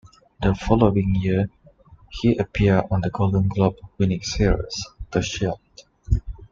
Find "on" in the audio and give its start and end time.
2.89-3.01